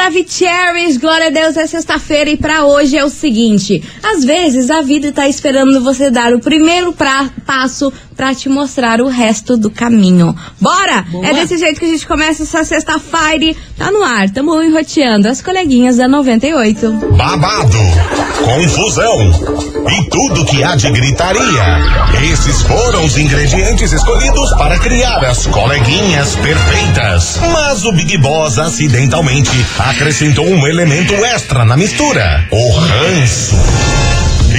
[0.00, 4.80] Maravicheries, glória a Deus, é sexta-feira e pra hoje é o seguinte: às vezes a
[4.82, 9.70] vida tá esperando você dar o primeiro pra, passo pra te mostrar o resto do
[9.70, 10.36] caminho.
[10.60, 11.02] Bora!
[11.10, 11.26] Boa.
[11.26, 13.56] É desse jeito que a gente começa essa sexta-feira.
[13.78, 16.92] Tá no ar, tamo enroteando as coleguinhas da 98.
[17.16, 17.78] babado,
[18.44, 19.30] confusão
[19.90, 21.64] e tudo que há de gritaria.
[22.30, 27.38] Esses foram os ingredientes escolhidos para criar as coleguinhas perfeitas.
[27.52, 33.99] Mas o Big Boss acidentalmente acrescentou um elemento extra na mistura: o ranço.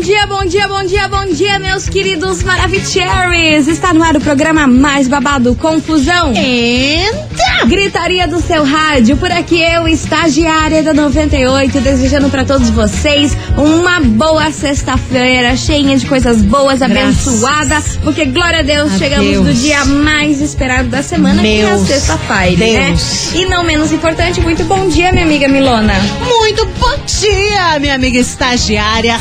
[0.00, 3.68] Bom dia, bom dia, bom dia, bom dia, meus queridos Maravicheries!
[3.68, 6.32] Está no ar o programa mais babado Confusão.
[6.34, 7.66] Eita!
[7.66, 14.00] Gritaria do seu rádio, por aqui eu, estagiária da 98, desejando para todos vocês uma
[14.00, 17.42] boa sexta-feira, cheia de coisas boas, Graças.
[17.44, 19.46] abençoada, porque glória a Deus, A chegamos Deus.
[19.46, 22.96] no dia mais esperado da semana, que é a Meus sexta-feira, né?
[23.34, 25.92] E não menos importante, muito bom dia, minha amiga Milona.
[26.26, 29.18] Muito bom dia, minha amiga estagiária.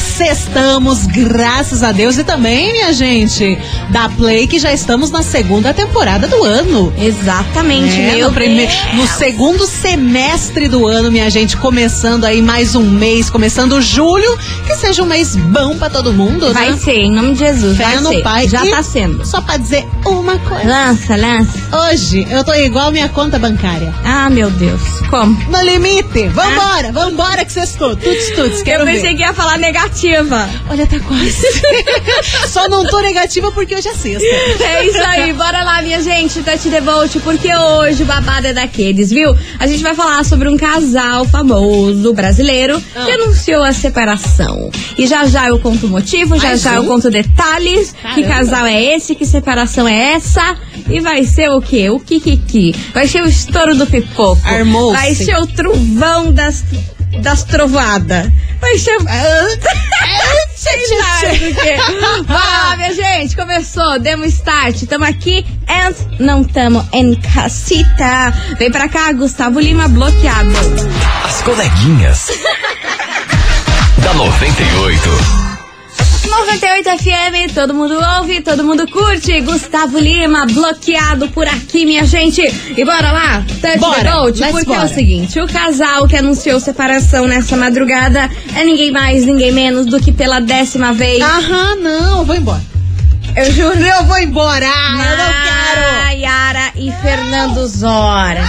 [0.69, 2.19] Sextamos, graças a Deus.
[2.19, 3.57] E também, minha gente,
[3.89, 6.93] da Play, que já estamos na segunda temporada do ano.
[6.95, 8.93] Exatamente, É, meu no, prime- Deus.
[8.93, 14.75] no segundo semestre do ano, minha gente, começando aí mais um mês, começando julho, que
[14.75, 16.77] seja um mês bom pra todo mundo, Vai né?
[16.77, 18.21] ser, em nome de Jesus, Fé vai no ser.
[18.21, 18.47] Pai.
[18.47, 19.25] Já E tá sendo.
[19.25, 20.67] Só pra dizer uma coisa.
[20.67, 21.59] Lança, lança.
[21.89, 23.91] Hoje eu tô igual minha conta bancária.
[24.05, 24.81] Ah, meu Deus.
[25.09, 25.35] Como?
[25.49, 26.27] No limite.
[26.27, 27.95] Vambora, vambora que vocês tudo.
[27.95, 28.93] Tuts, tuts, Eu ver.
[28.93, 30.47] pensei que ia falar negativa.
[30.69, 31.47] Olha, tá quase.
[32.47, 34.25] Só não tô negativa porque hoje é sexta.
[34.63, 39.09] É isso aí, bora lá, minha gente, Tati Devolt, porque hoje o babado é daqueles,
[39.09, 39.35] viu?
[39.59, 43.05] A gente vai falar sobre um casal famoso brasileiro Ah.
[43.05, 44.69] que anunciou a separação.
[44.97, 46.87] E já já eu conto o motivo, já já eu um?
[46.87, 47.91] conto detalhes.
[48.13, 48.27] Que Caramba.
[48.27, 50.55] casal é esse, que separação é essa?
[50.89, 51.89] E vai ser o quê?
[51.89, 52.75] O Kikiki.
[52.93, 54.41] Vai ser o estouro do pipoco.
[54.45, 54.99] Armou-se.
[54.99, 56.63] Vai ser o trovão das,
[57.21, 58.27] das trovoadas.
[58.61, 58.97] Vai ser.
[60.55, 60.87] Sei
[62.27, 63.35] do lá, minha gente.
[63.35, 64.83] Começou, demos start.
[64.87, 68.33] Tamo aqui and não tamo em casita.
[68.57, 70.51] Vem pra cá, Gustavo Lima bloqueado.
[71.23, 72.27] As coleguinhas.
[74.03, 75.48] da 98.
[76.39, 79.41] 98 FM, todo mundo ouve, todo mundo curte.
[79.41, 82.41] Gustavo Lima bloqueado por aqui, minha gente.
[82.77, 84.85] E bora lá, touch Bora, the boat, porque é bora.
[84.85, 89.99] o seguinte: o casal que anunciou separação nessa madrugada é ninguém mais, ninguém menos do
[89.99, 91.21] que pela décima vez.
[91.21, 92.61] Aham, não, vou embora.
[93.35, 93.77] Eu juro.
[93.79, 94.65] Eu vou embora.
[94.65, 96.03] eu não quero.
[96.03, 98.41] Maiara e Fernando Zora.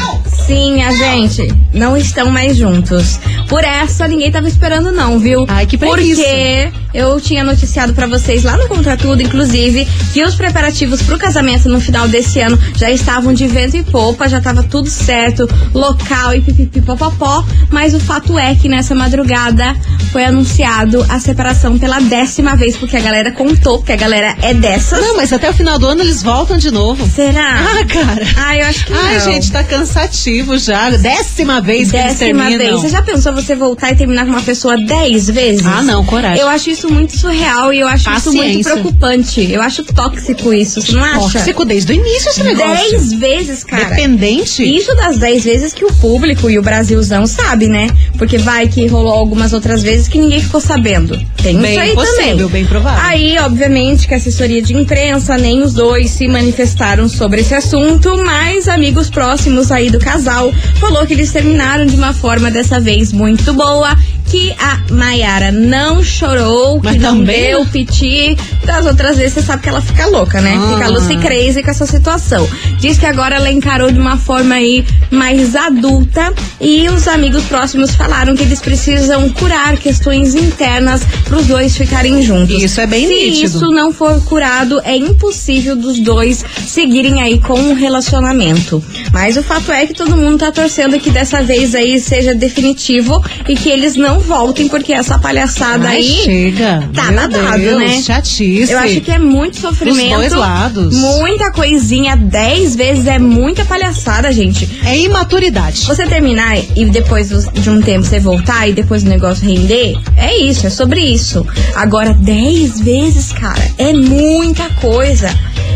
[0.50, 3.21] Sim, a gente não estão mais juntos.
[3.49, 5.44] Por essa ninguém tava esperando não, viu?
[5.47, 6.22] Ai, que preguiça.
[6.22, 11.69] Porque eu tinha noticiado pra vocês lá no Contratudo, inclusive, que os preparativos pro casamento
[11.69, 16.34] no final desse ano já estavam de vento e popa, já tava tudo certo, local
[16.34, 19.77] e pipipipopopó, mas o fato é que nessa madrugada
[20.10, 24.53] foi anunciado a separação pela décima vez, porque a galera contou, porque a galera é
[24.53, 25.00] dessas.
[25.00, 27.09] Não, mas até o final do ano eles voltam de novo.
[27.09, 27.60] Será?
[27.60, 28.27] Ah, cara.
[28.37, 29.25] Ah, eu acho que Ai, não.
[29.25, 30.91] gente, tá cansativo já.
[30.91, 32.59] Décima vez que eles Décima terminam.
[32.59, 32.81] vez.
[32.81, 35.67] Você já pensou você voltar e terminar com uma pessoa dez vezes?
[35.67, 36.41] Ah, não, coragem.
[36.41, 38.73] Eu acho isso muito surreal e eu acho isso muito Paciência.
[38.73, 39.51] preocupante.
[39.53, 41.21] Eu acho tóxico isso, você não acha?
[41.39, 42.91] Tóxico desde o início esse negócio.
[42.91, 43.84] Dez vezes, cara.
[43.91, 44.62] Dependente.
[44.62, 47.89] Isso das 10 vezes que o público e o Brasilzão sabe, né?
[48.19, 51.19] Porque vai que rolou algumas outras vezes que ninguém ficou sabendo.
[51.43, 52.49] Tem Bem isso aí possível, também.
[52.49, 53.03] bem provável.
[53.05, 58.17] Aí, obviamente, que a assessoria de imprensa nem os dois se manifestaram sobre esse assunto,
[58.25, 60.29] mas amigos próximos aí do casal
[60.78, 63.96] falou que eles terminaram de uma forma dessa vez muito boa,
[64.30, 68.36] que a Maiara não chorou, Mas que não também, deu piti.
[68.65, 70.56] Das outras vezes você sabe que ela fica louca, né?
[70.56, 70.74] Ah.
[70.74, 72.48] Fica Lucy crazy com essa situação.
[72.78, 77.94] Diz que agora ela encarou de uma forma aí mais adulta e os amigos próximos
[77.94, 82.62] falaram que eles precisam curar questões internas pros dois ficarem juntos.
[82.62, 83.47] Isso é bem Se nítido.
[83.47, 88.83] isso não for curado, é impossível dos dois seguirem aí com um relacionamento.
[89.12, 93.21] Mas o fato é que todo mundo tá torcendo que dessa vez aí seja definitivo
[93.48, 96.89] e que eles não voltem, porque essa palhaçada Ai, aí chega.
[96.95, 98.03] tá Meu babado, Deus, né?
[98.03, 98.71] Chatice.
[98.72, 100.17] eu acho que é muito sofrimento.
[100.17, 100.95] dois lados.
[100.97, 104.69] Muita coisinha, dez vezes é muita palhaçada, gente.
[104.84, 105.84] É imaturidade.
[105.87, 110.37] Você terminar e depois de um tempo você voltar e depois o negócio render, é
[110.37, 111.47] isso, é sobre isso.
[111.75, 115.28] Agora, dez vezes, cara, é muita coisa.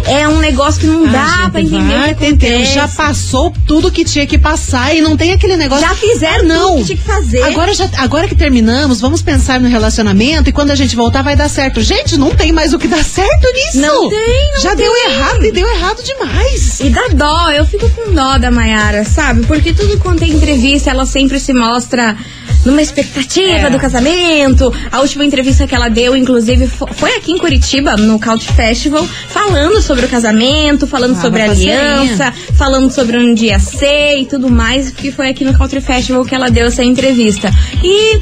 [0.07, 2.75] É um negócio que não dá pra entender vai o que acontece.
[2.75, 5.87] Já passou tudo que tinha que passar e não tem aquele negócio.
[5.87, 6.69] Já fizeram Ah, não.
[6.73, 7.43] tudo que tinha que fazer.
[7.45, 11.35] Agora, já, agora que terminamos, vamos pensar no relacionamento e quando a gente voltar vai
[11.37, 11.81] dar certo.
[11.81, 13.79] Gente, não tem mais o que dar certo nisso.
[13.79, 14.85] Não tem, não Já tem.
[14.85, 16.81] deu errado e deu errado demais.
[16.81, 19.47] E dá dó, eu fico com dó da Mayara, sabe?
[19.47, 22.17] Porque tudo quanto é entrevista, ela sempre se mostra
[22.65, 23.71] numa expectativa É.
[23.71, 24.73] do casamento.
[24.91, 29.07] A última entrevista que ela deu, inclusive, fo- foi aqui em Curitiba, no Couch Festival,
[29.29, 31.79] falando sobre o casamento, falando Ah, sobre a parceirinha.
[32.01, 36.25] aliança, falando sobre um dia C e tudo mais, que foi aqui no Country Festival
[36.25, 37.51] que ela deu essa entrevista.
[37.83, 38.19] E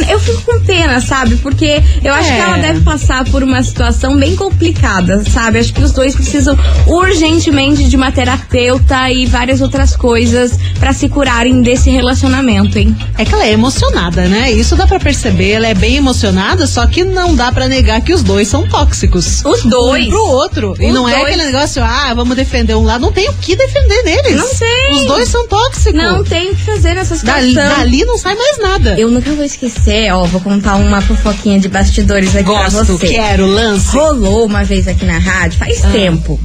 [0.00, 1.36] eu fico com pena, sabe?
[1.36, 2.34] Porque eu acho É.
[2.36, 5.58] que ela deve passar por uma situação bem complicada, sabe?
[5.58, 6.56] Acho que os dois precisam
[6.86, 12.96] urgentemente de uma terapeuta e várias outras coisas pra se curarem desse relacionamento, hein?
[13.18, 14.50] É que ela é emocionada, né?
[14.52, 15.50] Isso dá pra perceber.
[15.52, 19.42] Ela é bem emocionada, só que não dá pra negar que os dois são tóxicos.
[19.44, 20.06] Os dois.
[20.06, 20.74] Um pro outro.
[20.80, 21.24] e Os não é dois.
[21.26, 23.00] aquele negócio, ah, vamos defender um lado.
[23.02, 24.36] Não tem o que defender neles.
[24.36, 24.92] Não tem.
[25.00, 25.92] Os dois são tóxicos.
[25.94, 27.52] Não tem o que fazer nessa situação.
[27.52, 28.94] Dali, dali não sai mais nada.
[28.98, 29.81] Eu nunca vou esquecer,
[30.12, 33.08] ó, vou contar uma fofoquinha de bastidores aqui pra gosto, você.
[33.08, 33.88] quero, lance.
[33.96, 35.90] Rolou uma vez aqui na rádio, faz Ah.
[35.90, 36.38] tempo,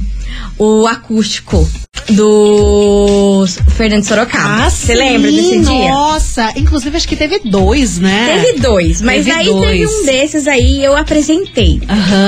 [0.58, 1.68] o acústico
[2.10, 3.44] do
[3.76, 4.64] Fernando Sorocaba.
[4.66, 5.90] Ah, Você lembra desse dia?
[5.90, 8.40] Nossa, inclusive acho que teve dois, né?
[8.42, 9.66] Teve dois, mas Teve aí dois.
[9.70, 11.80] teve um desses aí eu apresentei.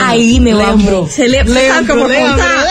[0.05, 0.73] Aí, meu lembro.
[0.97, 1.53] amor, você lembra?
[1.55, 2.67] Você sabe o que eu vou Lembro, contar?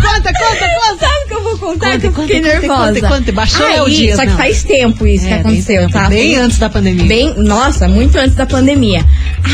[0.00, 1.06] Conta, conta, conta.
[1.06, 1.86] Sabe o que eu vou contar?
[1.92, 3.00] Conte, que eu fiquei conte, nervosa.
[3.00, 3.32] conte, conte.
[3.32, 4.36] Baixou aí, Léo Dias, Só que não.
[4.36, 6.08] faz tempo isso que É, bem aconteceu, tempo, tá?
[6.08, 7.06] Bem antes da pandemia.
[7.06, 9.04] Bem, nossa, muito antes da pandemia.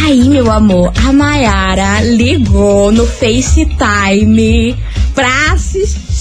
[0.05, 4.77] Aí, meu amor, a Mayara ligou no FaceTime
[5.15, 6.16] pra assistir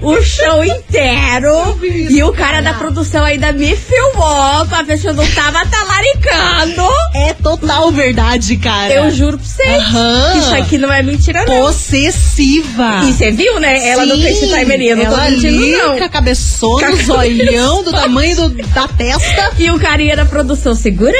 [0.00, 1.78] o show inteiro.
[2.10, 6.88] E o cara da produção ainda me filmou pra ver se eu não tava talaricando.
[7.14, 8.92] É total verdade, cara.
[8.92, 10.32] Eu juro pra vocês Aham.
[10.32, 11.60] que isso aqui não é mentira, não.
[11.62, 13.00] Possessiva.
[13.04, 13.86] E você viu, né?
[13.88, 15.98] Ela no Sim, FaceTime ali, eu não tô ela mentindo, ali, não.
[15.98, 19.52] Com a cabeçona, Com a o zoião do tamanho do- da testa.
[19.58, 21.14] E o carinha da produção segurando.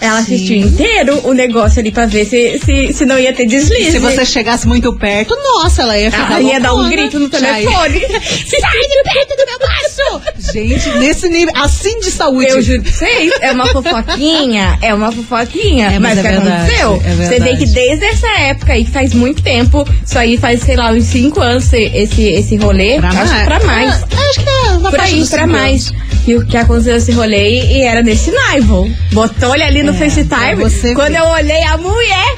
[0.00, 0.34] Ela Sim.
[0.34, 3.92] assistiu inteiro o negócio ali pra ver se, se, se não ia ter deslize.
[3.92, 6.94] Se você chegasse muito perto, nossa, ela ia ficar Ela ia dar um loucona.
[7.18, 8.00] Grito no telefone.
[8.00, 10.52] Sai de perto do meu baixo!
[10.52, 12.48] Gente, nesse nível, assim de saúde.
[12.48, 15.86] Eu juro pra vocês, é uma fofoquinha, é uma fofoquinha.
[15.92, 16.94] É, mas mas o é que verdade, aconteceu?
[16.94, 17.56] é Você vê verdade.
[17.58, 21.04] que desde essa época aí, que faz muito tempo, isso aí faz, sei lá, uns
[21.04, 22.98] 5 anos esse, esse rolê.
[22.98, 23.38] Pra acho mais.
[23.40, 23.90] que pra mais.
[24.02, 25.88] Ah, acho que é na Por aí, pra mais.
[25.90, 26.04] anos.
[26.26, 28.90] E o que aconteceu esse rolê e era nesse Naivo.
[29.12, 30.54] Botou ele ali no É, FaceTime.
[30.56, 31.18] você Quando ver.
[31.18, 32.36] eu olhei a mulher,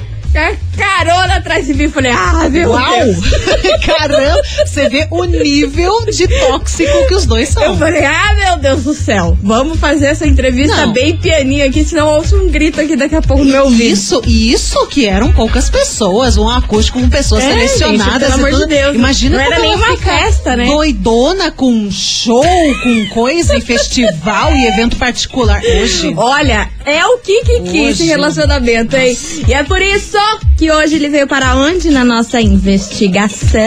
[0.76, 2.90] carona atrás de mim, falei, ah, meu Uau!
[3.04, 3.16] Deus.
[3.84, 7.62] Caramba, você vê o nível de tóxico que os dois são.
[7.62, 10.92] Eu falei, ah, meu Deus do céu, vamos fazer essa entrevista Não.
[10.92, 13.82] bem pianinha aqui, senão eu ouço um grito aqui daqui a pouco no meu ouvido.
[13.92, 18.12] Isso, e isso que eram poucas pessoas, um acústico com pessoas É, selecionadas.
[18.12, 18.66] gente, pelo amor de tudo.
[18.66, 18.94] Deus.
[18.94, 20.66] Imagina Não era nem uma festa, né?
[20.66, 22.44] Doidona com show,
[22.82, 25.60] com coisa, e festival e evento particular.
[25.62, 26.12] Hoje.
[26.16, 28.04] Olha, é o Kiki esse Hoje.
[28.04, 29.18] relacionamento, hein?
[29.48, 30.16] E é por isso
[30.56, 31.90] que hoje ele veio para onde?
[31.90, 33.60] Na nossa investigação.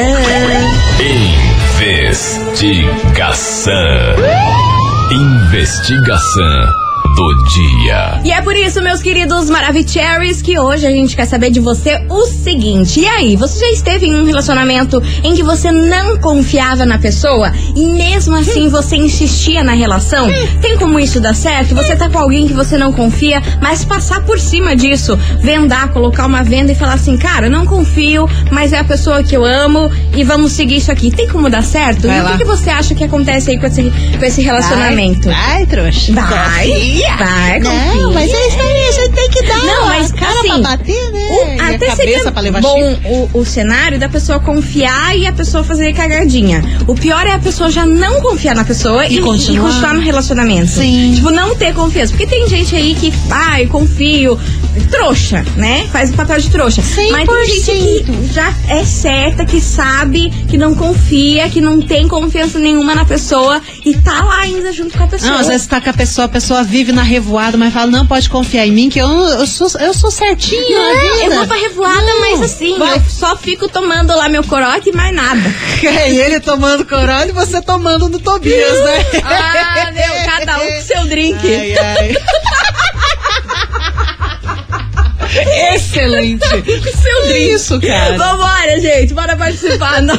[2.57, 3.74] Investigação.
[5.12, 6.79] Investigação
[7.19, 8.21] do dia.
[8.24, 12.01] E é por isso, meus queridos Maravicheries, que hoje a gente quer saber de você
[12.08, 13.01] o seguinte.
[13.01, 17.51] E aí, você já esteve em um relacionamento em que você não confiava na pessoa
[17.75, 20.29] e mesmo assim você insistia na relação?
[20.62, 21.75] Tem como isso dar certo?
[21.75, 26.25] Você tá com alguém que você não confia, mas passar por cima disso, vendar, colocar
[26.25, 29.91] uma venda e falar assim, cara, não confio, mas é a pessoa que eu amo
[30.15, 31.12] e vamos seguir isso aqui.
[31.12, 32.08] Tem como dar certo?
[32.08, 33.84] Vai e o que, que você acha que acontece aí com esse,
[34.17, 35.27] com esse relacionamento?
[35.27, 36.13] Vai, trouxa.
[36.13, 37.09] Vai.
[37.18, 38.08] Vai, confia.
[38.13, 39.57] mas é isso aí, a gente tem que dar.
[39.63, 41.27] Não, mas a cara assim, pra bater, né?
[41.29, 42.93] O- a até cabeça seria pra levar bom
[43.33, 46.63] o, o cenário da pessoa confiar e a pessoa fazer cagadinha.
[46.88, 49.59] O pior é a pessoa já não confiar na pessoa e, E continuar.
[49.69, 50.67] e continuar no relacionamento.
[50.71, 51.13] Sim.
[51.15, 52.12] Tipo, não ter confiança.
[52.12, 54.39] Porque tem gente aí que, ai, confio.
[54.91, 55.88] Trouxa, né?
[55.91, 56.81] Faz o papel de trouxa.
[57.12, 62.07] Mas tem gente que já é certa, que sabe, que não confia, que não tem
[62.07, 65.31] confiança nenhuma na pessoa e tá lá ainda junto com a pessoa.
[65.31, 68.05] Não, às vezes tá com a pessoa, a pessoa vive na revoada, mas fala, não
[68.05, 71.48] pode confiar em mim, que eu, eu, sou, eu sou certinho na Não, eu vou
[71.48, 72.98] pra revoada, Não, mas assim, vai.
[72.98, 75.40] eu só fico tomando lá meu corote e mais nada.
[75.82, 79.06] E ele tomando corona e você tomando no Tobias, né?
[79.24, 81.40] Ah, meu, cada um com seu drink.
[81.48, 82.16] Ai, ai.
[85.74, 86.46] Excelente.
[86.48, 87.53] Seu drink.
[87.53, 88.17] Isso, cara.
[88.17, 89.13] Vambora, gente.
[89.13, 90.01] Bora participar.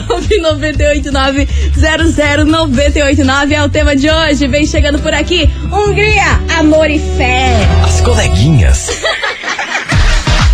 [2.64, 4.46] 998900989 é o tema de hoje.
[4.46, 5.48] Vem chegando por aqui.
[5.72, 7.68] Hungria, amor e fé.
[7.84, 8.88] As coleguinhas.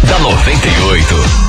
[0.04, 1.46] da 98.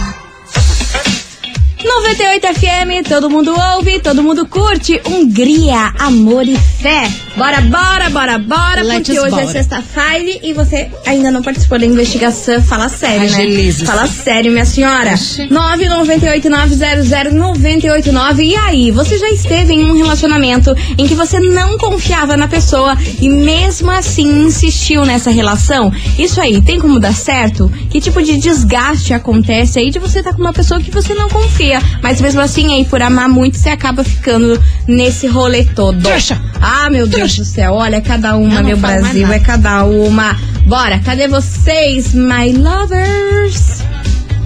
[1.83, 5.01] 98 FM, todo mundo ouve, todo mundo curte.
[5.05, 7.07] Hungria, amor e fé.
[7.37, 9.43] Bora, bora, bora, bora, Let's porque hoje bora.
[9.43, 12.59] é sexta-feira e você ainda não participou da investigação.
[12.63, 13.71] Fala sério, né?
[13.85, 15.13] Fala sério, minha senhora.
[15.13, 15.47] Oxi.
[15.47, 18.39] 998-900-989.
[18.39, 22.97] E aí, você já esteve em um relacionamento em que você não confiava na pessoa
[23.21, 25.93] e mesmo assim insistiu nessa relação?
[26.17, 27.71] Isso aí, tem como dar certo?
[27.91, 31.29] Que tipo de desgaste acontece aí de você estar com uma pessoa que você não
[31.29, 31.79] confia?
[32.01, 36.01] Mas mesmo assim, aí, por amar muito, você acaba ficando nesse rolê todo.
[36.01, 36.41] Trouxa.
[36.59, 40.37] Ah, meu Deus do céu, olha, cada uma, meu Brasil, é cada uma.
[40.65, 43.81] Bora, cadê vocês, my lovers?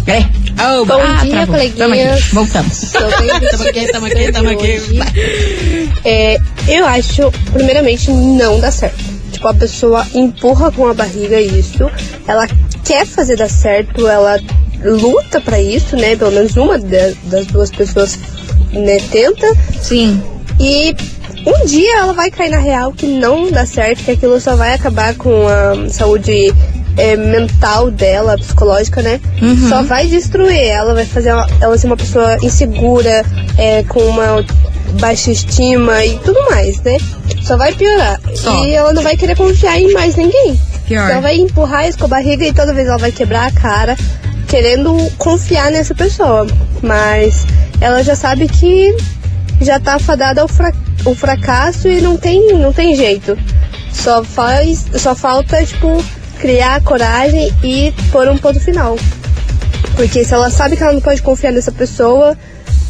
[0.08, 0.22] É.
[0.86, 1.56] Bom Ah, dia, travou.
[1.56, 2.26] Coleguinhas.
[2.32, 2.92] voltamos.
[2.92, 4.80] Tamo aqui, tamo aqui, tamo aqui.
[6.06, 9.04] É, eu acho, primeiramente, não dá certo.
[9.32, 11.90] Tipo, a pessoa empurra com a barriga isso,
[12.28, 12.48] ela
[12.84, 14.40] quer fazer dar certo, ela
[14.84, 16.16] luta pra isso, né?
[16.16, 18.20] Pelo menos uma da- das duas pessoas
[18.72, 19.48] né, tenta.
[19.82, 20.22] Sim.
[20.60, 20.96] E
[21.46, 24.74] um dia ela vai cair na real que não dá certo, que aquilo só vai
[24.74, 26.54] acabar com a saúde
[26.98, 29.20] é, mental dela, psicológica, né?
[29.70, 33.26] Só vai destruir ela, vai fazer ela, ela ser uma pessoa insegura,
[33.58, 34.46] é, com uma
[35.00, 36.98] baixa estima e tudo mais, né?
[37.42, 38.20] Só vai piorar.
[38.36, 38.66] Só.
[38.66, 40.60] E ela não vai querer confiar em mais ninguém.
[40.86, 41.10] Pior.
[41.10, 43.96] Ela vai empurrar isso com a barriga e toda vez ela vai quebrar a cara
[44.48, 46.46] querendo confiar nessa pessoa.
[46.84, 47.46] Mas
[47.80, 48.96] ela já sabe que
[49.62, 50.74] já tá fadada ao, fra
[51.06, 53.38] ao fracasso e não tem, não tem jeito.
[53.92, 56.04] Só faz, só falta, tipo,
[56.40, 58.98] criar coragem e pôr um ponto final.
[59.96, 62.38] Porque se ela sabe que ela não pode confiar nessa pessoa,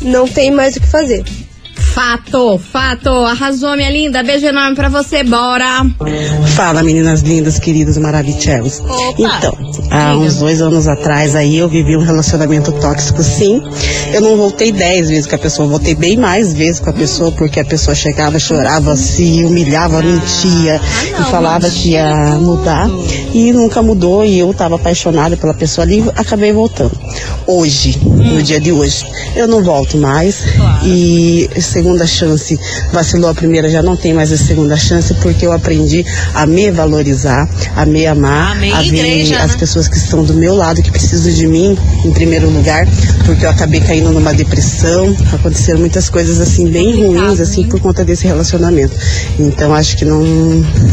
[0.01, 1.23] não tem mais o que fazer.
[1.93, 3.09] Fato, fato.
[3.09, 4.23] Arrasou, minha linda.
[4.23, 5.23] Beijo enorme pra você.
[5.23, 5.85] Bora.
[6.55, 8.81] Fala, meninas lindas, queridas, maravilhosas.
[9.17, 9.57] Então,
[9.89, 13.61] há uns dois anos atrás aí eu vivi um relacionamento tóxico, sim.
[14.13, 17.31] Eu não voltei dez vezes com a pessoa, voltei bem mais vezes com a pessoa,
[17.33, 20.79] porque a pessoa chegava, chorava, se humilhava, mentia
[21.19, 22.89] e falava que ia mudar.
[23.33, 26.97] E nunca mudou e eu tava apaixonada pela pessoa ali e acabei voltando.
[27.45, 29.05] Hoje, no dia de hoje,
[29.35, 30.43] eu não volto mais.
[30.85, 31.49] E
[31.81, 32.59] segunda chance,
[32.93, 36.69] vacilou a primeira, já não tem mais a segunda chance, porque eu aprendi a me
[36.69, 39.57] valorizar, a me amar, Amém, a ver igreja, as né?
[39.57, 42.87] pessoas que estão do meu lado, que precisam de mim, em primeiro lugar,
[43.25, 48.05] porque eu acabei caindo numa depressão, aconteceram muitas coisas assim bem ruins assim por conta
[48.05, 48.93] desse relacionamento.
[49.39, 50.21] Então acho que não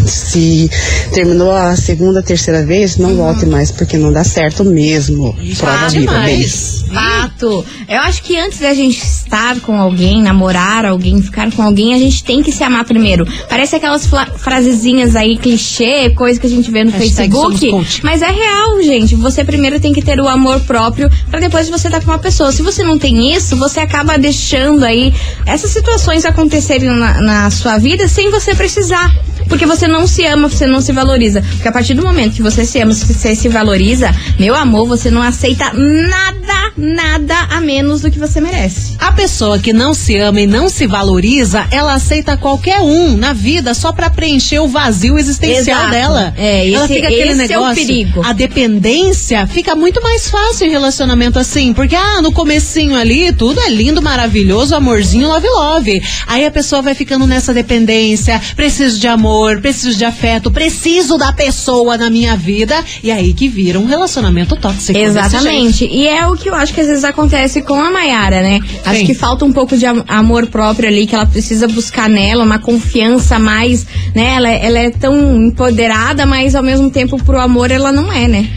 [0.07, 0.71] se
[1.13, 5.37] terminou a segunda, terceira vez, não volte mais porque não dá certo mesmo.
[5.59, 6.85] Prova Ah, viva, beijo.
[6.85, 6.85] demais.
[6.89, 7.65] Fato.
[7.89, 11.99] Eu acho que antes da gente estar com alguém, namorar alguém, ficar com alguém, a
[11.99, 13.27] gente tem que se amar primeiro.
[13.49, 18.01] Parece aquelas frasezinhas aí, clichê, coisa que a gente vê no Hashtag Facebook.
[18.03, 19.15] Mas é real, gente.
[19.17, 22.53] Você primeiro tem que ter o amor próprio pra depois você estar com uma pessoa.
[22.53, 25.13] Se você não tem isso, você acaba deixando aí
[25.47, 29.11] essas situações acontecerem na, na sua vida sem você precisar.
[29.49, 31.43] Porque você não se ama, você não se valoriza.
[31.43, 34.87] Porque a partir do momento que você se ama, se você se valoriza, meu amor,
[34.87, 38.95] você não aceita nada, nada a menos do que você merece.
[38.99, 43.33] A pessoa que não se ama e não se valoriza, ela aceita qualquer um na
[43.33, 45.91] vida só pra preencher o vazio existencial Exato.
[45.91, 46.35] dela.
[46.37, 47.87] É, ela esse- fica aquele esse é o negócio.
[47.87, 48.23] perigo.
[48.25, 53.61] A dependência fica muito mais fácil em relacionamento assim, porque ah, no comecinho ali tudo
[53.61, 56.03] é lindo, maravilhoso, amorzinho, love love.
[56.27, 61.33] Aí a pessoa vai ficando nessa dependência, preciso de amor, preciso de afeto, preciso da
[61.33, 64.99] pessoa na minha vida, e aí que vira um relacionamento tóxico.
[64.99, 65.85] Exatamente.
[65.87, 68.61] E é o que eu acho que às vezes acontece com a Mayara, né?
[68.85, 69.07] Acho Sim.
[69.07, 72.59] que falta um pouco de am- amor próprio ali, que ela precisa buscar nela, uma
[72.59, 74.35] confiança mais, né?
[74.37, 78.49] Ela, ela é tão empoderada, mas ao mesmo tempo pro amor ela não é, né?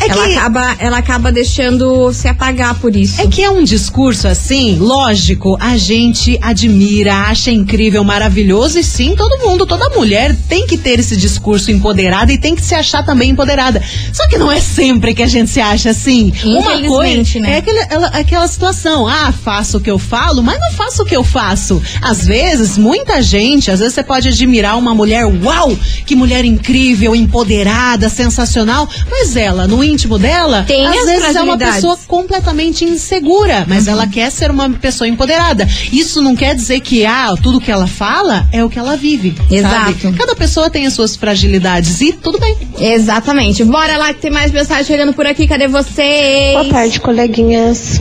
[0.00, 3.20] É ela, que- acaba, ela acaba deixando se apagar por isso.
[3.20, 9.14] É que é um discurso assim, lógico, a gente admira, acha incrível, maravilhoso e sim,
[9.16, 13.04] todo mundo, toda mulher tem que ter esse discurso empoderado e tem que se achar
[13.04, 13.82] também empoderada.
[14.12, 16.32] Só que não é sempre que a gente se acha assim.
[16.44, 17.54] Uma coisa né?
[17.54, 21.06] é aquele- ela- aquela situação, ah, faço o que eu falo, mas não faço o
[21.06, 21.82] que eu faço.
[22.00, 25.76] Às vezes, muita gente, às vezes você pode admirar uma mulher, uau,
[26.06, 31.56] que mulher incrível, empoderada, sensacional, mas ela, no íntimo dela, Tem às vezes é uma
[31.58, 33.92] pessoa completamente insegura, mas Uhum.
[33.94, 35.66] ela quer ser uma pessoa empoderada.
[35.92, 39.34] Isso não quer dizer que ah, tudo que ela fala é o que ela vive.
[39.50, 39.74] Exato.
[40.02, 40.12] sabe?
[40.16, 42.56] Cada pessoa tem as suas fragilidades e tudo bem.
[42.78, 43.64] Exatamente.
[43.64, 45.46] Bora lá que tem mais mensagem chegando por aqui.
[45.46, 46.52] Cadê vocês?
[46.54, 48.00] Boa tarde, coleguinhas.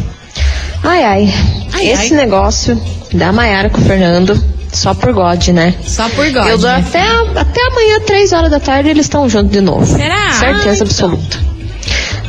[0.83, 1.33] Ai, ai.
[1.73, 2.19] Ai, Esse ai.
[2.25, 2.79] negócio
[3.13, 4.41] da Maiara com o Fernando,
[4.71, 5.75] só por God, né?
[5.85, 6.47] Só por God.
[6.47, 6.83] Eu dou né?
[6.87, 7.01] até,
[7.39, 9.85] até amanhã, três horas da tarde, eles estão juntos de novo.
[9.85, 10.31] Será?
[10.33, 10.81] Certeza Ah, então.
[10.87, 11.39] absoluta.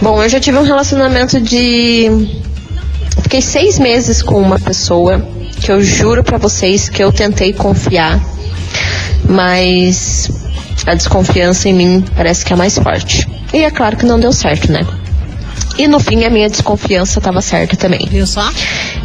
[0.01, 2.29] Bom, eu já tive um relacionamento de
[3.29, 5.21] Fiquei seis meses com uma pessoa
[5.61, 8.19] que eu juro pra vocês que eu tentei confiar,
[9.29, 10.31] mas
[10.87, 13.29] a desconfiança em mim parece que é mais forte.
[13.53, 14.81] E é claro que não deu certo, né?
[15.77, 18.07] E no fim a minha desconfiança estava certa também.
[18.11, 18.51] Viu só?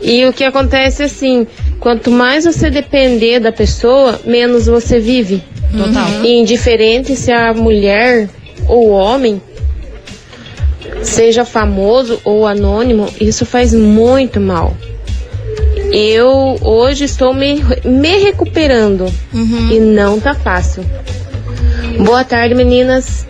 [0.00, 1.46] E o que acontece é assim,
[1.80, 5.42] quanto mais você depender da pessoa, menos você vive.
[5.76, 6.24] Total.
[6.24, 8.28] E indiferente se a mulher
[8.66, 9.42] ou o homem
[11.02, 14.76] seja famoso ou anônimo, isso faz muito mal.
[15.92, 19.06] Eu hoje estou me, me recuperando
[19.70, 20.84] e não tá fácil.
[22.04, 23.26] Boa tarde, meninas.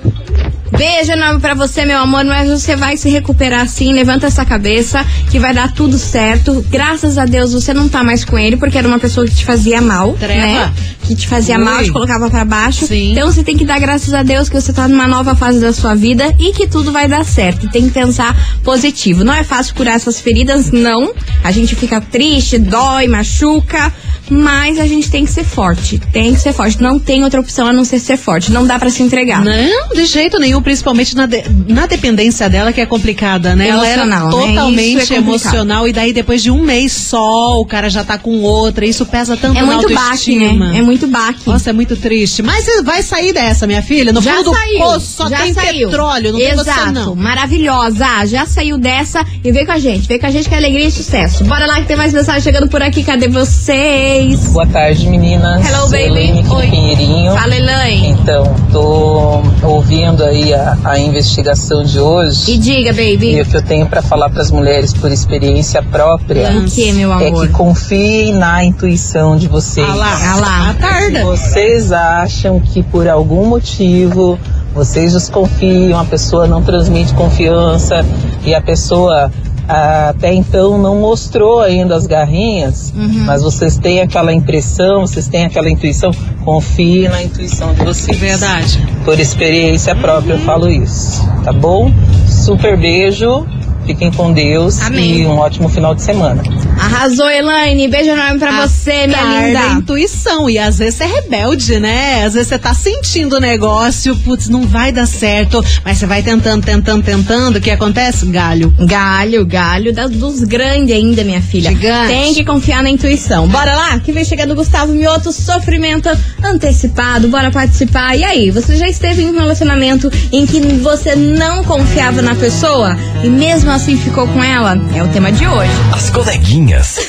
[0.77, 2.25] Beijo enorme pra você, meu amor.
[2.25, 3.93] Mas você vai se recuperar sim.
[3.93, 6.65] Levanta essa cabeça que vai dar tudo certo.
[6.71, 9.45] Graças a Deus você não tá mais com ele, porque era uma pessoa que te
[9.45, 10.41] fazia mal, Treva.
[10.41, 10.73] né?
[11.05, 11.65] Que te fazia Ui.
[11.65, 12.87] mal, te colocava pra baixo.
[12.87, 13.13] Sim.
[13.13, 15.73] Então você tem que dar graças a Deus que você tá numa nova fase da
[15.73, 17.69] sua vida e que tudo vai dar certo.
[17.71, 19.25] Tem que pensar positivo.
[19.25, 21.13] Não é fácil curar essas feridas, não.
[21.43, 23.93] A gente fica triste, dói, machuca.
[24.31, 25.99] Mas a gente tem que ser forte.
[26.13, 26.83] Tem que ser forte.
[26.83, 28.53] Não tem outra opção a não ser ser forte.
[28.53, 29.43] Não dá pra se entregar.
[29.43, 33.69] Não, de jeito nenhum, principalmente na, de- na dependência dela, que é complicada, né?
[33.69, 34.47] Ela era Emocional, né?
[34.55, 38.19] totalmente Isso é emocional e daí depois de um mês só, o cara já tá
[38.19, 40.69] com outra, isso pesa tanto É na muito baque, autoestima.
[40.71, 40.79] né?
[40.79, 41.41] É muito baque.
[41.47, 42.43] Nossa, é muito triste.
[42.43, 44.13] Mas você vai sair dessa, minha filha.
[44.13, 45.89] No já fundo saiu, do poço só tem saiu.
[45.89, 47.15] petróleo, não Exato, tem você não.
[47.15, 48.27] maravilhosa.
[48.27, 50.07] Já saiu dessa e vem com a gente.
[50.09, 51.45] Vem com a gente que é alegria e sucesso.
[51.45, 53.03] Bora lá que tem mais mensagem chegando por aqui.
[53.03, 54.47] Cadê vocês?
[54.53, 55.67] Boa tarde, meninas.
[55.69, 56.05] Hello, baby.
[56.05, 57.35] Elaine Oi.
[57.35, 58.09] Fala, Elaine.
[58.09, 62.53] Então, tô ouvindo aí a, a investigação de hoje.
[62.53, 63.41] E diga, E baby.
[63.41, 67.13] o que eu tenho para falar para as mulheres por experiência própria O que, meu
[67.13, 67.47] é amor?
[67.47, 69.87] que confiem na intuição de vocês.
[69.89, 70.75] Ah lá, Ah lá.
[70.75, 71.19] tarda.
[71.19, 74.39] Se vocês acham que por algum motivo
[74.75, 78.05] vocês desconfiam, a pessoa não transmite confiança
[78.45, 79.31] e a pessoa
[79.69, 83.25] até então não mostrou ainda as garrinhas, Uhum.
[83.27, 86.11] mas vocês têm aquela impressão, vocês têm aquela intuição,
[86.45, 88.17] confie na intuição de vocês.
[88.19, 88.87] Verdade.
[89.05, 91.93] Por experiência própria eu falo isso, tá bom?
[92.27, 93.47] Super beijo,
[93.89, 95.23] fiquem com Deus Amém.
[95.23, 96.43] e um ótimo final de semana.
[96.79, 97.89] Arrasou, Elaine.
[97.89, 99.61] Beijo enorme pra A você, minha linda.
[99.61, 100.49] é intuição.
[100.51, 102.25] E às vezes você é rebelde, né?
[102.25, 105.65] Às vezes você tá sentindo o negócio, putz, não vai dar certo.
[105.83, 107.57] Mas você vai tentando, tentando, tentando.
[107.57, 108.27] O que acontece?
[108.27, 108.73] Galho.
[108.79, 111.71] Galho, galho das- dos grandes ainda, minha filha.
[111.71, 112.09] Gigante.
[112.09, 113.49] Tem que confiar na intuição.
[113.49, 116.11] Bora lá, que vem chegando o Gustavo Mioto, sofrimento
[116.45, 117.29] antecipado.
[117.29, 118.17] Bora participar.
[118.17, 122.97] E aí, você já esteve em um relacionamento em que você não confiava na pessoa
[123.25, 124.75] e mesmo assim ficou com ela?
[124.95, 125.71] É o tema de hoje.
[125.95, 126.99] As coleguinhas.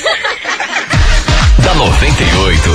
[1.58, 2.70] da 98.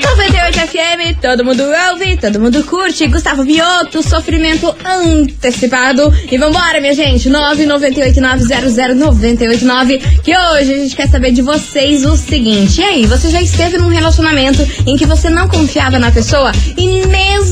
[0.00, 3.06] 98 FM, todo mundo ouve, todo mundo curte.
[3.08, 6.10] Gustavo Mioto, sofrimento antecipado.
[6.30, 7.28] E vambora, minha gente.
[7.28, 10.20] 998900989.
[10.22, 12.80] Que hoje a gente quer saber de vocês o seguinte.
[12.80, 17.04] E aí, você já esteve num relacionamento em que você não confiava na pessoa e
[17.06, 17.43] mesmo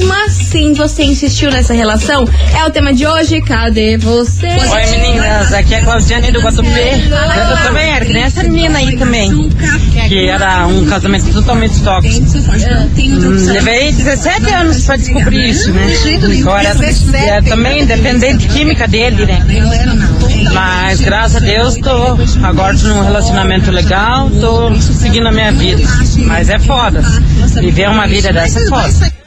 [0.53, 2.29] assim você insistiu nessa relação?
[2.55, 3.41] É o tema de hoje.
[3.41, 4.47] Cadê você?
[4.47, 6.69] Oi meninas, aqui é a Claudiane do Guatupê.
[6.69, 9.49] Eu também era, que nem essa menina aí também.
[10.09, 12.27] que era um casamento totalmente tóxico.
[12.99, 15.87] Hum, levei 17 anos pra descobrir isso, né?
[16.45, 16.75] Eu era,
[17.15, 19.43] era também dependente química dele, né?
[20.53, 25.83] Mas graças a Deus tô agora num relacionamento legal, tô seguindo a minha vida.
[26.27, 27.01] Mas é foda.
[27.59, 29.22] Viver uma vida dessa é foda.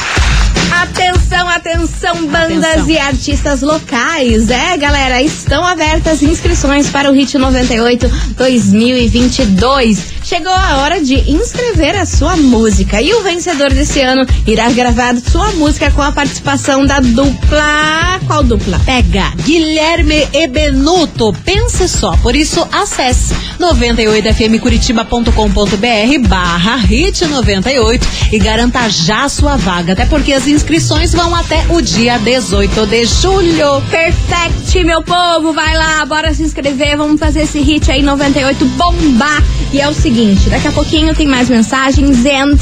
[0.81, 2.89] Atenção, atenção, bandas Atenção.
[2.89, 4.49] e artistas locais.
[4.49, 10.13] É, galera, estão abertas inscrições para o Hit 98 2022.
[10.23, 13.01] Chegou a hora de inscrever a sua música.
[13.01, 18.19] E o vencedor desse ano irá gravar sua música com a participação da dupla.
[18.27, 18.79] Qual dupla?
[18.85, 21.33] Pega Guilherme e Benuto.
[21.45, 22.17] Pense só.
[22.17, 29.93] Por isso, acesse 98fmcuritiba.com.br barra hit 98 e garanta já sua vaga.
[29.93, 30.74] Até porque as inscrições
[31.13, 33.81] vão até o dia 18 de julho.
[33.89, 39.41] Perfect, meu povo, vai lá, bora se inscrever, vamos fazer esse hit aí 98 bombar.
[39.71, 42.57] E é o seguinte, daqui a pouquinho tem mais mensagens and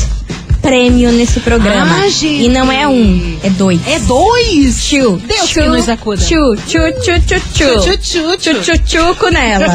[0.61, 2.03] prêmio nesse programa.
[2.03, 2.07] Ah.
[2.23, 3.79] E não é um, é dois.
[3.87, 4.83] É dois?
[4.83, 6.23] Tchu, Deus tchu, que nos acuda.
[6.23, 7.81] Tchu, tchu, tchu, tchu, tchu.
[7.81, 9.65] Tchu, tchu, Tchu, tchu, tchuco nela.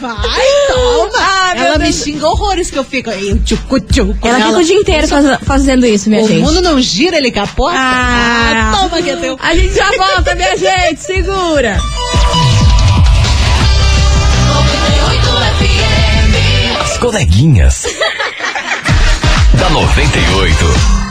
[0.00, 0.20] Vai,
[0.68, 1.10] toma.
[1.18, 3.10] Ah, Ela me xinga horrores que eu fico.
[3.10, 4.26] Eu tchucu, tchucu.
[4.26, 4.58] Ela fica nela.
[4.58, 6.40] o dia inteiro faz- fazendo isso, minha O gente.
[6.42, 7.76] mundo não gira, ele capota?
[7.76, 9.36] Ah, Ah, toma que é teu.
[9.40, 11.78] A gente já volta, minha gente, segura.
[16.80, 17.84] As coleguinhas.
[19.58, 21.03] da 98.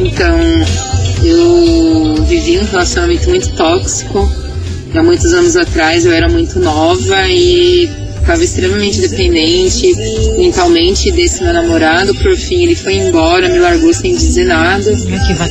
[0.00, 0.36] Então,
[1.24, 4.30] eu vivi um relacionamento muito tóxico.
[4.94, 7.88] Há muitos anos atrás eu era muito nova e
[8.20, 9.94] estava extremamente dependente
[10.38, 12.14] mentalmente desse meu namorado.
[12.14, 14.90] Por fim, ele foi embora, me largou sem dizer nada.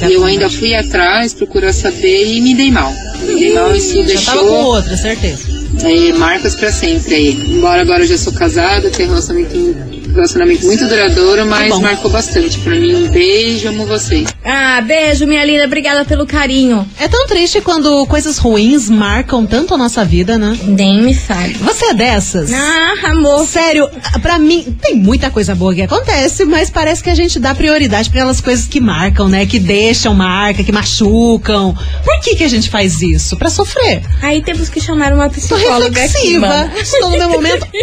[0.10, 2.92] E eu ainda fui atrás, procurar saber e me dei mal.
[3.22, 5.44] Me dei mal, isso Já tava com deixou outra, certeza.
[5.84, 7.32] é, marcas pra sempre aí.
[7.50, 9.76] Embora agora eu já sou casada, tenho um relacionamento,
[10.16, 11.82] relacionamento muito duradouro, mas bom.
[11.82, 12.96] marcou bastante pra mim.
[12.96, 14.28] Um beijo, amo vocês.
[14.44, 15.66] Ah, beijo, minha linda.
[15.66, 16.88] Obrigada pelo carinho.
[17.00, 20.58] É tão triste quando coisas ruins marcam tanto a nossa vida, né?
[20.64, 21.54] Nem me fale.
[21.56, 22.52] Você é dessas?
[22.54, 23.46] Ah, amor.
[23.46, 23.90] Sério,
[24.22, 28.10] pra mim, tem muita coisa boa que acontece, mas parece que a gente dá prioridade
[28.10, 29.46] pra aquelas coisas que marcam, né?
[29.46, 31.76] Que deixam marca, que machucam.
[32.04, 33.36] Por que que a gente faz isso?
[33.38, 34.04] Pra sofrer.
[34.22, 36.48] Aí temos que chamar uma psicóloga aqui, reflexiva.
[36.48, 36.72] mano.
[36.78, 37.68] Estou no meu momento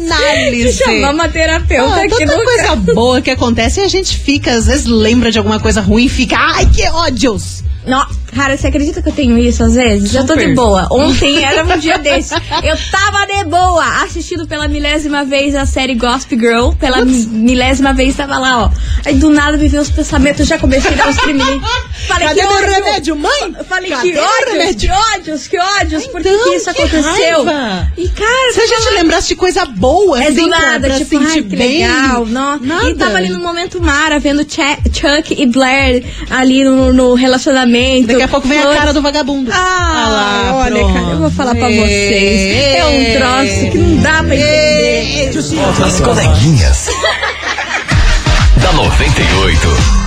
[0.00, 0.72] análise.
[0.78, 1.28] Chamar uma
[1.66, 5.30] terapeuta Ah, aqui no coisa boa que acontece e a gente fica, às vezes lembra
[5.30, 7.62] de alguma coisa ruim e fica, ai que ódios.
[7.90, 10.14] Não, cara, você acredita que eu tenho isso às vezes?
[10.14, 10.48] Eu tô Super.
[10.48, 10.86] de boa.
[10.90, 12.34] Ontem era um dia desse.
[12.34, 16.70] Eu tava de boa, assistindo pela milésima vez a série Gossip Girl.
[16.78, 18.70] Pela mi- milésima vez tava lá, ó.
[19.04, 21.62] Aí do nada me veio os pensamentos, eu já comecei a dar uns tremilinhos.
[22.06, 22.70] Falei Cadê que meu ódio.
[22.70, 23.54] remédio, mãe?
[23.58, 24.88] Eu Falei Cadê que ódios, remédio?
[24.90, 26.06] que ódios, que ódios.
[26.06, 27.44] Por que Então, que isso que aconteceu?
[27.44, 27.92] raiva.
[27.96, 30.98] E cara, Se a gente lembrasse de coisa boa, É assim, do pra- nada, pra
[30.98, 31.78] tipo, sentir ai, que bem.
[31.86, 32.26] legal.
[32.26, 32.58] Não.
[32.58, 32.88] Nada.
[32.88, 37.79] E tava ali no momento Mara, vendo Cha- Chuck e Blair ali no, no relacionamento.
[38.06, 39.50] Daqui a pouco vem a Flores- cara do vagabundo.
[39.52, 40.94] Ah, lá, olha, pronto.
[40.94, 42.76] cara, eu vou falar pra vocês.
[42.76, 45.30] É um troço que não dá pra entender.
[45.84, 46.86] As coleguinhas.
[48.62, 49.99] da 98.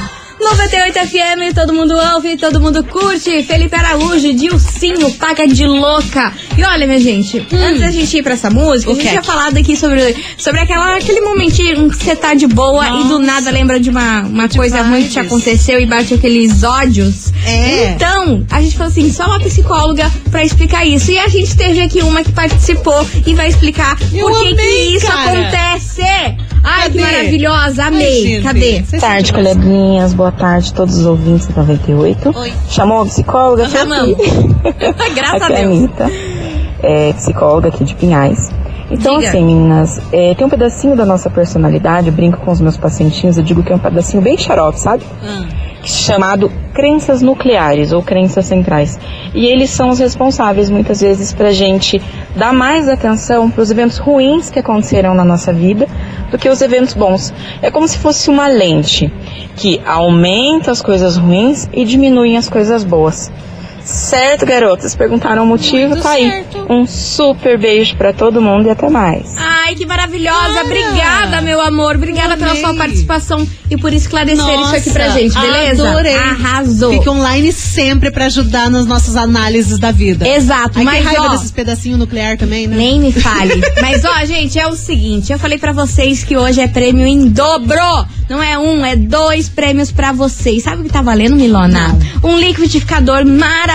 [0.44, 3.44] 98 FM, todo mundo ouve, todo mundo curte.
[3.44, 6.34] Felipe Araújo, Dilcinho, paga de louca.
[6.58, 9.58] E olha, minha gente, antes da gente ir pra essa música, a gente tinha falado
[9.58, 13.80] aqui sobre, sobre aquela, aquele momentinho que você tá de boa e do nada lembra
[13.80, 17.32] de uma, uma coisa ruim que te aconteceu e bate aqueles ódios.
[17.46, 17.92] É.
[17.92, 21.12] Então, a gente falou assim, só uma psicóloga pra explicar isso.
[21.12, 24.66] E a gente teve aqui uma que participou e vai explicar Eu por que amei,
[24.92, 25.40] que isso cara.
[25.48, 26.04] acontece.
[26.64, 27.12] Ai, que Cadê?
[27.12, 28.22] maravilhosa, Ai, amei.
[28.24, 28.80] gente, Cadê?
[28.82, 30.14] Boa tarde, coleguinhas.
[30.14, 32.32] Boa tarde a todos os ouvintes da 98.
[32.36, 32.54] Oi.
[32.70, 33.68] Chamou a psicóloga?
[33.68, 34.16] Chamamos.
[35.14, 35.78] Graças a aqui é a Deus.
[35.78, 36.12] Anitta,
[36.82, 38.50] é, psicóloga aqui de Pinhais.
[38.90, 39.30] Então, Diga.
[39.30, 43.38] assim, meninas, é, tem um pedacinho da nossa personalidade, eu brinco com os meus pacientinhos,
[43.38, 45.04] eu digo que é um pedacinho bem xarope, sabe?
[45.84, 49.00] Chamado crenças nucleares ou crenças centrais.
[49.34, 52.02] E eles são os responsáveis muitas vezes para a gente
[52.36, 55.88] dar mais atenção para os eventos ruins que aconteceram na nossa vida
[56.32, 57.34] do que os eventos bons.
[57.62, 59.12] É como se fosse uma lente
[59.56, 63.32] que aumenta as coisas ruins e diminui as coisas boas.
[63.86, 64.96] Certo, garotas?
[64.96, 66.46] Perguntaram o motivo, tá aí.
[66.70, 69.36] Um super beijo para todo mundo e até mais.
[69.38, 70.62] Ai, que maravilhosa.
[70.64, 71.96] Obrigada, meu amor.
[71.96, 75.90] Obrigada pela sua participação e por esclarecer isso aqui pra gente, beleza?
[75.90, 76.16] Adorei.
[76.16, 76.92] Arrasou.
[76.94, 80.28] Fica online sempre pra ajudar nas nossas análises da vida.
[80.28, 82.76] Exato, Ai, mas que raiva ó, desses pedacinhos nuclear também, né?
[82.78, 83.62] Nem me fale.
[83.82, 87.28] Mas ó, gente, é o seguinte, eu falei pra vocês que hoje é prêmio em
[87.28, 88.06] dobro.
[88.30, 90.64] Não é um, é dois prêmios pra vocês.
[90.64, 91.98] Sabe o que tá valendo, Milona?
[92.24, 93.73] Um liquidificador maravilhoso,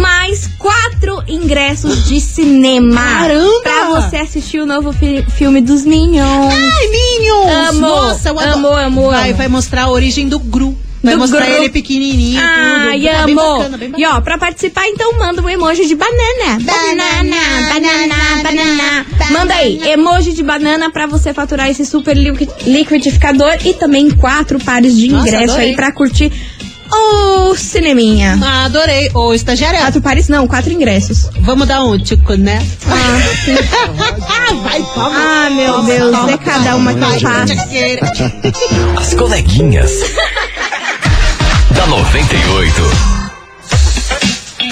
[0.00, 3.00] mais quatro ingressos de cinema.
[3.00, 3.60] Caramba!
[3.62, 6.52] Pra você assistir o novo fi- filme dos Minions.
[6.52, 7.68] Ai, Minions!
[7.70, 10.76] Amo, Nossa, eu amo, amo, Vai, vai mostrar a origem do Gru.
[11.02, 11.54] Vai Do mostrar Gru.
[11.58, 12.40] ele pequenininho.
[12.42, 13.10] Ai, tudo.
[13.12, 13.56] Tá bem amo.
[13.58, 14.16] bacana, bem e bacana.
[14.16, 16.58] ó, pra participar, então manda um emoji de banana.
[16.60, 17.36] Banana,
[17.72, 19.06] banana, banana.
[19.30, 24.58] Manda aí, emoji de banana pra você faturar esse super liqui- liquidificador e também quatro
[24.58, 25.68] pares de Nossa, ingresso adorei.
[25.70, 26.32] aí pra curtir
[26.90, 28.38] o cineminha.
[28.42, 29.10] Ah, adorei.
[29.14, 31.28] Ô, estagiária, Quatro pares não, quatro ingressos.
[31.40, 32.64] vamos dar um tico, né?
[34.62, 35.10] vai, toma.
[35.14, 37.52] Ah, meu Deus, é cada uma que eu faço.
[38.98, 39.90] As coleguinhas.
[41.70, 43.15] da 98.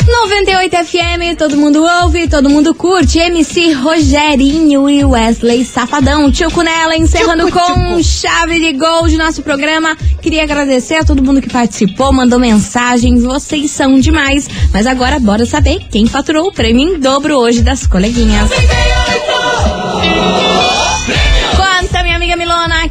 [0.07, 3.19] 98 FM, todo mundo ouve, todo mundo curte.
[3.19, 6.31] MC Rogerinho e Wesley Safadão.
[6.31, 9.97] Tio Cunela encerrando tchucu, com chave de gol de nosso programa.
[10.21, 14.49] Queria agradecer a todo mundo que participou, mandou mensagens, Vocês são demais.
[14.73, 18.51] Mas agora bora saber quem faturou o prêmio em dobro hoje das coleguinhas.
[18.51, 19.44] 98.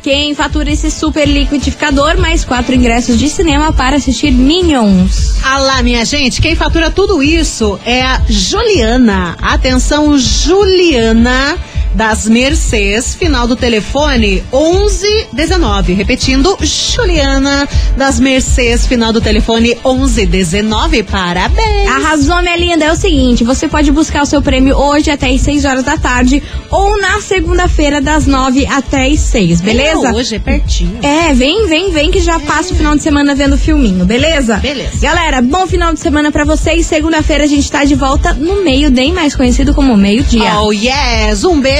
[0.03, 5.35] Quem fatura esse super liquidificador mais quatro ingressos de cinema para assistir Minions.
[5.41, 9.37] Ah lá, minha gente, quem fatura tudo isso é a Juliana.
[9.41, 11.57] Atenção, Juliana
[11.95, 15.93] das Mercês, final do telefone 1119.
[15.93, 21.03] Repetindo, Juliana das Mercês, final do telefone 1119.
[21.03, 21.89] Parabéns.
[21.89, 22.85] Arrasou, minha linda.
[22.85, 25.97] É o seguinte: você pode buscar o seu prêmio hoje até as 6 horas da
[25.97, 30.07] tarde ou na segunda-feira, das 9 até as 6, beleza?
[30.07, 30.99] É, hoje é pertinho.
[31.03, 34.57] É, vem, vem, vem que já passa o final de semana vendo o filminho, beleza?
[34.57, 34.99] Beleza.
[34.99, 36.85] Galera, bom final de semana pra vocês.
[36.85, 40.59] Segunda-feira a gente tá de volta no meio, bem mais conhecido como meio-dia.
[40.59, 41.43] Oh, yes.
[41.43, 41.59] Um